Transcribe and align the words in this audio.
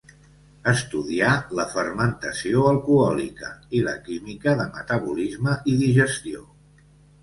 Estudià 0.69 1.29
la 1.59 1.65
fermentació 1.75 2.65
alcohòlica 2.71 3.53
i 3.81 3.85
la 3.91 3.97
química 4.11 4.59
de 4.65 4.69
metabolisme 4.75 5.59
i 5.77 5.81
digestió. 5.89 6.49